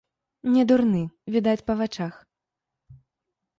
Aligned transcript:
Не 0.53 0.63
дурны, 0.71 1.01
відаць 1.35 1.63
па 1.69 1.73
вачах. 1.83 2.13